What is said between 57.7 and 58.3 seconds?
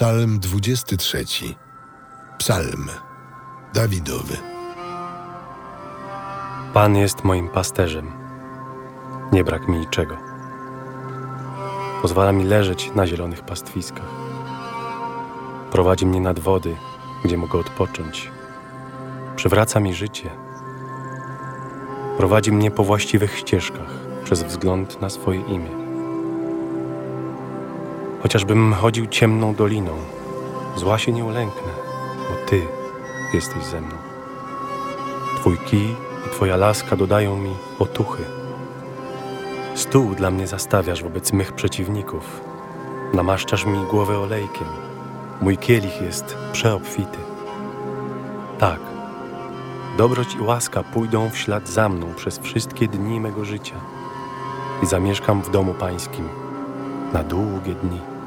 dni.